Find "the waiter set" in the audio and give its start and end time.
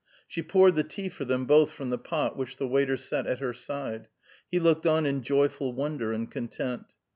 2.57-3.27